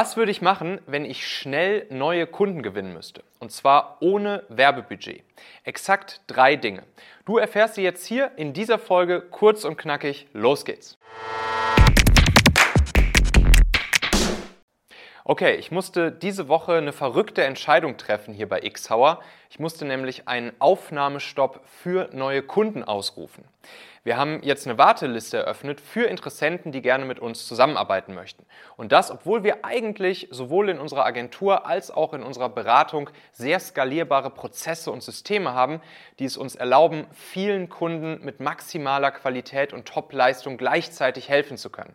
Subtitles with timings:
[0.00, 3.24] Was würde ich machen, wenn ich schnell neue Kunden gewinnen müsste?
[3.40, 5.24] Und zwar ohne Werbebudget.
[5.64, 6.84] Exakt drei Dinge.
[7.24, 10.28] Du erfährst sie jetzt hier in dieser Folge kurz und knackig.
[10.32, 10.98] Los geht's.
[15.30, 19.20] Okay, ich musste diese Woche eine verrückte Entscheidung treffen hier bei Xhauer.
[19.50, 23.44] Ich musste nämlich einen Aufnahmestopp für neue Kunden ausrufen.
[24.04, 28.46] Wir haben jetzt eine Warteliste eröffnet für Interessenten, die gerne mit uns zusammenarbeiten möchten.
[28.78, 33.60] Und das, obwohl wir eigentlich sowohl in unserer Agentur als auch in unserer Beratung sehr
[33.60, 35.82] skalierbare Prozesse und Systeme haben,
[36.20, 41.94] die es uns erlauben, vielen Kunden mit maximaler Qualität und Top-Leistung gleichzeitig helfen zu können.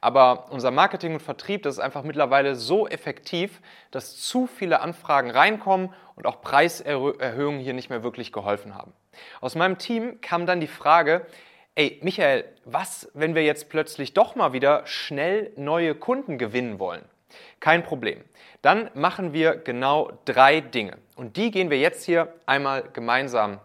[0.00, 5.30] Aber unser Marketing und Vertrieb, das ist einfach mittlerweile so effektiv, dass zu viele Anfragen
[5.30, 8.92] reinkommen und auch Preiserhöhungen hier nicht mehr wirklich geholfen haben.
[9.40, 11.26] Aus meinem Team kam dann die Frage,
[11.74, 17.04] ey Michael, was, wenn wir jetzt plötzlich doch mal wieder schnell neue Kunden gewinnen wollen?
[17.60, 18.24] Kein Problem.
[18.62, 20.98] Dann machen wir genau drei Dinge.
[21.16, 23.60] Und die gehen wir jetzt hier einmal gemeinsam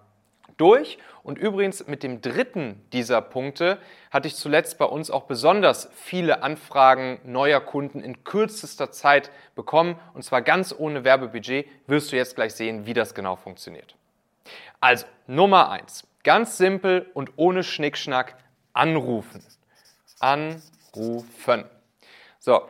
[0.57, 0.97] durch.
[1.23, 3.79] Und übrigens mit dem dritten dieser Punkte
[4.11, 9.99] hatte ich zuletzt bei uns auch besonders viele Anfragen neuer Kunden in kürzester Zeit bekommen.
[10.13, 11.67] Und zwar ganz ohne Werbebudget.
[11.87, 13.95] Wirst du jetzt gleich sehen, wie das genau funktioniert.
[14.79, 16.07] Also, Nummer eins.
[16.23, 18.35] Ganz simpel und ohne Schnickschnack
[18.73, 19.43] anrufen.
[20.19, 21.65] Anrufen.
[22.39, 22.61] So,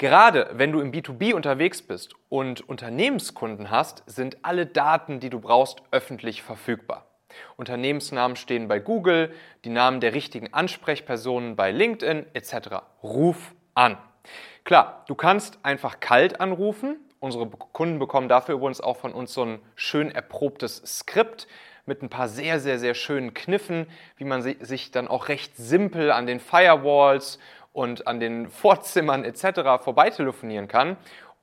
[0.00, 5.40] Gerade wenn du im B2B unterwegs bist und Unternehmenskunden hast, sind alle Daten, die du
[5.40, 7.04] brauchst, öffentlich verfügbar.
[7.58, 9.34] Unternehmensnamen stehen bei Google,
[9.66, 12.76] die Namen der richtigen Ansprechpersonen bei LinkedIn etc.
[13.02, 13.98] Ruf an.
[14.64, 16.96] Klar, du kannst einfach kalt anrufen.
[17.18, 21.46] Unsere Kunden bekommen dafür übrigens auch von uns so ein schön erprobtes Skript
[21.84, 26.10] mit ein paar sehr, sehr, sehr schönen Kniffen, wie man sich dann auch recht simpel
[26.10, 27.38] an den Firewalls
[27.72, 29.82] und an den Vorzimmern etc.
[29.82, 30.96] vorbeitelefonieren kann,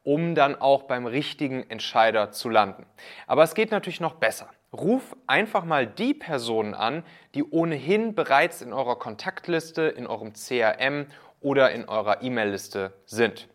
[0.04, 2.86] um dann auch beim richtigen Entscheider zu landen.
[3.28, 4.50] Aber es geht natürlich noch besser.
[4.74, 7.04] Ruf einfach mal die Personen an,
[7.36, 11.08] die ohnehin bereits in eurer Kontaktliste, in eurem CRM
[11.42, 13.48] oder in eurer E-Mail-Liste sind.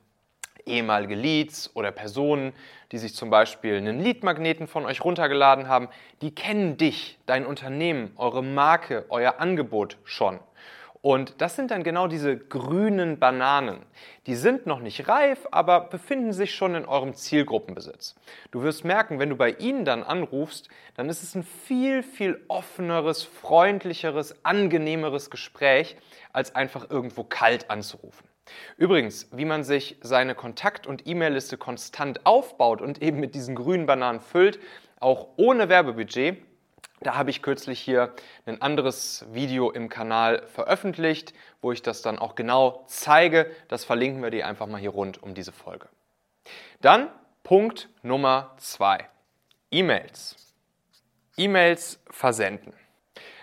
[0.64, 2.52] Ehemalige Leads oder Personen,
[2.92, 5.88] die sich zum Beispiel einen Lead-Magneten von euch runtergeladen haben,
[6.20, 10.38] die kennen dich, dein Unternehmen, eure Marke, euer Angebot schon.
[11.02, 13.84] Und das sind dann genau diese grünen Bananen.
[14.28, 18.14] Die sind noch nicht reif, aber befinden sich schon in eurem Zielgruppenbesitz.
[18.52, 22.40] Du wirst merken, wenn du bei ihnen dann anrufst, dann ist es ein viel, viel
[22.46, 25.96] offeneres, freundlicheres, angenehmeres Gespräch,
[26.32, 28.28] als einfach irgendwo kalt anzurufen.
[28.76, 33.86] Übrigens, wie man sich seine Kontakt- und E-Mail-Liste konstant aufbaut und eben mit diesen grünen
[33.86, 34.60] Bananen füllt,
[35.00, 36.38] auch ohne Werbebudget,
[37.02, 38.14] da habe ich kürzlich hier
[38.46, 43.50] ein anderes Video im Kanal veröffentlicht, wo ich das dann auch genau zeige.
[43.68, 45.88] Das verlinken wir dir einfach mal hier rund um diese Folge.
[46.80, 47.08] Dann
[47.42, 49.08] Punkt Nummer zwei:
[49.70, 50.36] E-Mails.
[51.36, 52.72] E-Mails versenden.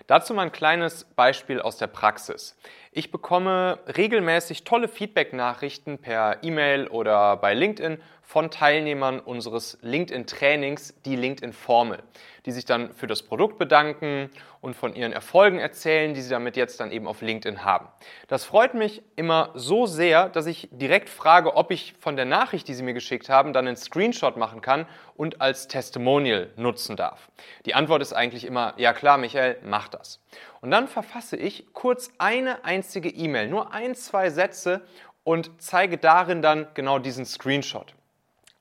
[0.08, 2.58] Dazu mal ein kleines Beispiel aus der Praxis.
[2.92, 11.16] Ich bekomme regelmäßig tolle Feedback-Nachrichten per E-Mail oder bei LinkedIn von Teilnehmern unseres LinkedIn-Trainings, die
[11.16, 12.00] LinkedIn-Formel,
[12.46, 16.56] die sich dann für das Produkt bedanken und von ihren Erfolgen erzählen, die sie damit
[16.56, 17.88] jetzt dann eben auf LinkedIn haben.
[18.28, 22.68] Das freut mich immer so sehr, dass ich direkt frage, ob ich von der Nachricht,
[22.68, 27.30] die sie mir geschickt haben, dann einen Screenshot machen kann und als Testimonial nutzen darf.
[27.66, 30.22] Die Antwort ist eigentlich immer, ja klar, Michael, mach das.
[30.62, 34.82] Und dann verfasse ich kurz eine einzige E-Mail, nur ein, zwei Sätze
[35.24, 37.94] und zeige darin dann genau diesen Screenshot.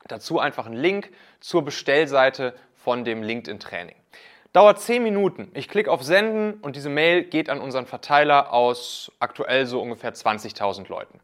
[0.06, 1.10] Dazu einfach einen Link
[1.40, 3.96] zur Bestellseite von dem LinkedIn-Training.
[4.54, 5.50] Dauert 10 Minuten.
[5.52, 10.14] Ich klicke auf Senden und diese Mail geht an unseren Verteiler aus aktuell so ungefähr
[10.14, 11.20] 20.000 Leuten.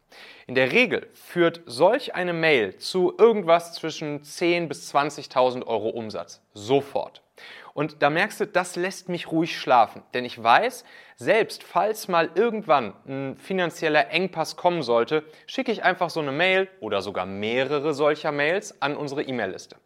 [0.47, 6.43] In der Regel führt solch eine Mail zu irgendwas zwischen 10.000 bis 20.000 Euro Umsatz.
[6.53, 7.23] Sofort.
[7.75, 10.03] Und da merkst du, das lässt mich ruhig schlafen.
[10.15, 10.85] Denn ich weiß,
[11.17, 16.69] selbst falls mal irgendwann ein finanzieller Engpass kommen sollte, schicke ich einfach so eine Mail
[16.81, 19.77] oder sogar mehrere solcher Mails an unsere E-Mail-Liste.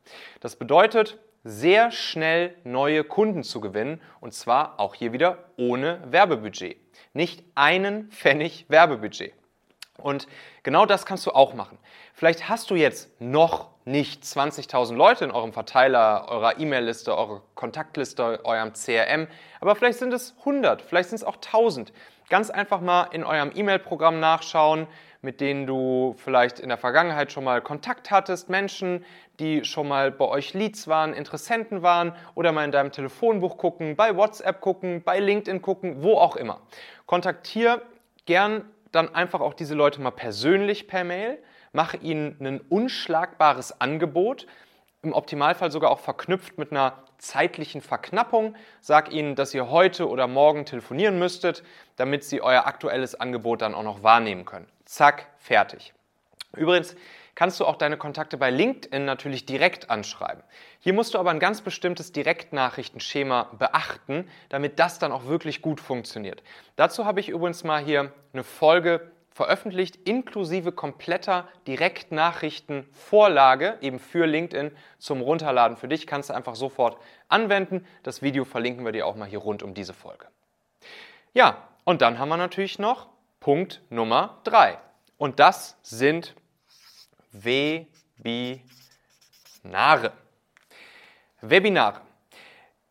[0.41, 6.77] Das bedeutet, sehr schnell neue Kunden zu gewinnen und zwar auch hier wieder ohne Werbebudget.
[7.15, 9.33] Nicht einen Pfennig Werbebudget.
[10.01, 10.29] Und
[10.63, 11.77] genau das kannst du auch machen.
[12.15, 18.45] Vielleicht hast du jetzt noch nicht 20.000 Leute in eurem Verteiler, eurer E-Mail-Liste, eurer Kontaktliste,
[18.45, 19.27] eurem CRM,
[19.61, 21.93] aber vielleicht sind es 100, vielleicht sind es auch 1000.
[22.29, 24.87] Ganz einfach mal in eurem E-Mail-Programm nachschauen,
[25.21, 29.05] mit denen du vielleicht in der Vergangenheit schon mal Kontakt hattest, Menschen,
[29.41, 33.97] die schon mal bei euch Leads waren, Interessenten waren oder mal in deinem Telefonbuch gucken,
[33.97, 36.61] bei WhatsApp gucken, bei LinkedIn gucken, wo auch immer.
[37.07, 37.83] Kontaktier
[38.27, 41.39] gern dann einfach auch diese Leute mal persönlich per Mail,
[41.73, 44.47] mache ihnen ein unschlagbares Angebot,
[45.03, 48.57] im Optimalfall sogar auch verknüpft mit einer zeitlichen Verknappung.
[48.81, 51.63] Sag ihnen, dass ihr heute oder morgen telefonieren müsstet,
[51.97, 54.67] damit sie euer aktuelles Angebot dann auch noch wahrnehmen können.
[54.85, 55.93] Zack, fertig.
[56.57, 56.97] Übrigens
[57.39, 60.43] kannst du auch deine Kontakte bei LinkedIn natürlich direkt anschreiben.
[60.81, 65.81] Hier musst du aber ein ganz bestimmtes Direktnachrichtenschema beachten, damit das dann auch wirklich gut
[65.81, 66.43] funktioniert.
[66.75, 74.73] Dazu habe ich übrigens mal hier eine Folge veröffentlicht, inklusive kompletter Direktnachrichtenvorlage eben für LinkedIn
[74.99, 76.09] zum Runterladen für dich.
[76.09, 76.97] Kannst du einfach sofort
[77.29, 77.87] anwenden.
[78.03, 80.27] Das Video verlinken wir dir auch mal hier rund um diese Folge.
[81.35, 83.07] Ja, und dann haben wir natürlich noch
[83.39, 84.79] Punkt Nummer drei.
[85.19, 86.35] Und das sind
[87.33, 88.63] Webinare.
[91.41, 92.01] Webinare.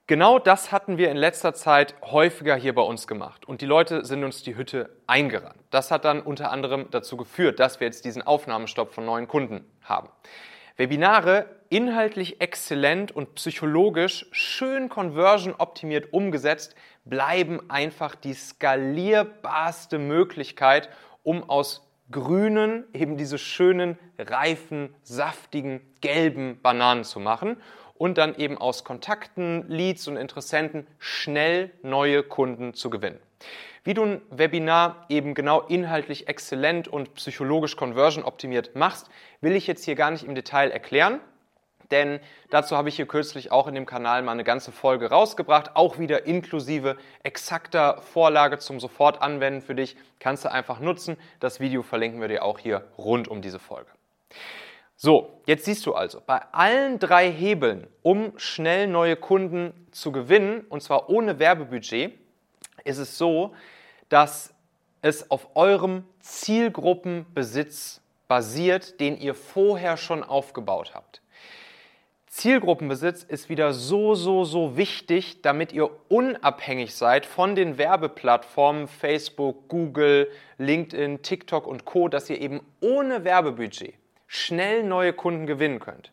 [0.06, 4.06] Genau das hatten wir in letzter Zeit häufiger hier bei uns gemacht und die Leute
[4.06, 5.60] sind uns die Hütte eingerannt.
[5.70, 9.66] Das hat dann unter anderem dazu geführt, dass wir jetzt diesen Aufnahmestopp von neuen Kunden
[9.84, 10.08] haben.
[10.78, 16.76] Webinare inhaltlich exzellent und psychologisch schön conversion optimiert umgesetzt
[17.10, 20.90] bleiben einfach die skalierbarste Möglichkeit,
[21.24, 27.58] um aus grünen, eben diese schönen, reifen, saftigen, gelben Bananen zu machen
[27.96, 33.20] und dann eben aus Kontakten, Leads und Interessenten schnell neue Kunden zu gewinnen.
[33.84, 39.10] Wie du ein Webinar eben genau inhaltlich exzellent und psychologisch conversion optimiert machst,
[39.42, 41.22] will ich jetzt hier gar nicht im Detail erklären
[41.92, 42.20] denn
[42.50, 46.00] dazu habe ich hier kürzlich auch in dem Kanal mal eine ganze Folge rausgebracht, auch
[46.00, 49.96] wieder inklusive exakter Vorlage zum Sofortanwenden für dich.
[50.20, 51.18] Kannst du einfach nutzen.
[51.40, 53.90] Das Video verlinken wir dir auch hier rund um diese Folge.
[54.96, 60.62] So, jetzt siehst du also, bei allen drei Hebeln, um schnell neue Kunden zu gewinnen,
[60.70, 62.18] und zwar ohne Werbebudget,
[62.84, 63.54] ist es so,
[64.10, 64.56] dass
[65.04, 71.22] es auf eurem Zielgruppenbesitz basiert, den ihr vorher schon aufgebaut habt.
[72.28, 79.70] Zielgruppenbesitz ist wieder so, so, so wichtig, damit ihr unabhängig seid von den Werbeplattformen Facebook,
[79.70, 83.94] Google, LinkedIn, TikTok und Co, dass ihr eben ohne Werbebudget
[84.28, 86.12] schnell neue Kunden gewinnen könnt.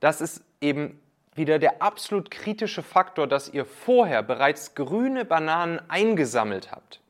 [0.00, 0.98] Das ist eben
[1.34, 7.00] wieder der absolut kritische Faktor, dass ihr vorher bereits grüne Bananen eingesammelt habt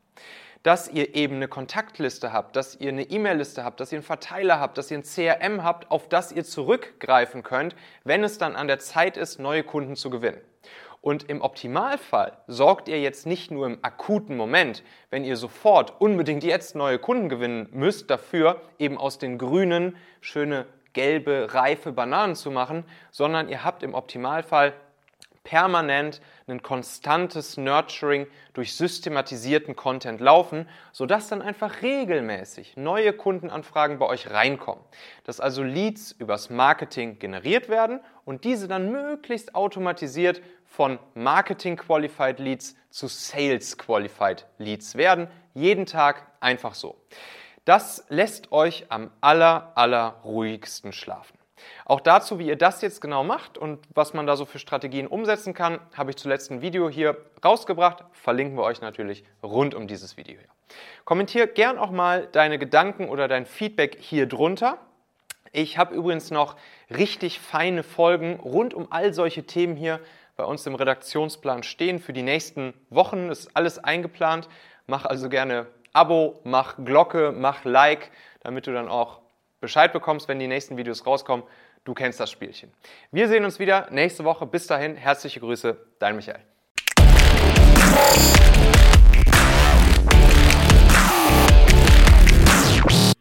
[0.65, 4.59] dass ihr eben eine Kontaktliste habt, dass ihr eine E-Mail-Liste habt, dass ihr einen Verteiler
[4.59, 8.67] habt, dass ihr ein CRM habt, auf das ihr zurückgreifen könnt, wenn es dann an
[8.67, 10.41] der Zeit ist, neue Kunden zu gewinnen.
[11.01, 14.81] Und im Optimalfall sorgt ihr jetzt nicht nur im akuten Moment,
[15.11, 20.65] wenn ihr sofort unbedingt jetzt neue Kunden gewinnen müsst, dafür eben aus den grünen schöne
[20.93, 24.73] gelbe, reife Bananen zu machen, sondern ihr habt im Optimalfall
[25.45, 34.07] permanent ein konstantes Nurturing durch systematisierten Content laufen, sodass dann einfach regelmäßig neue Kundenanfragen bei
[34.07, 34.83] euch reinkommen.
[35.23, 42.39] Dass also Leads übers Marketing generiert werden und diese dann möglichst automatisiert von Marketing Qualified
[42.39, 45.29] Leads zu Sales Qualified Leads werden.
[45.53, 46.99] Jeden Tag einfach so.
[47.63, 51.37] Das lässt euch am aller, aller ruhigsten schlafen.
[51.85, 55.07] Auch dazu, wie ihr das jetzt genau macht und was man da so für Strategien
[55.07, 58.03] umsetzen kann, habe ich zuletzt ein Video hier rausgebracht.
[58.11, 60.49] Verlinken wir euch natürlich rund um dieses Video hier.
[61.05, 64.79] Kommentier gern auch mal deine Gedanken oder dein Feedback hier drunter.
[65.51, 66.57] Ich habe übrigens noch
[66.89, 69.99] richtig feine Folgen rund um all solche Themen hier
[70.35, 73.29] bei uns im Redaktionsplan stehen für die nächsten Wochen.
[73.29, 74.49] Ist alles eingeplant.
[74.87, 79.21] Mach also gerne Abo, mach Glocke, mach Like, damit du dann auch
[79.65, 81.45] Bescheid bekommst, wenn die nächsten Videos rauskommen.
[81.85, 82.71] Du kennst das Spielchen.
[83.11, 84.45] Wir sehen uns wieder nächste Woche.
[84.45, 86.54] Bis dahin, herzliche Grüße, dein Michael.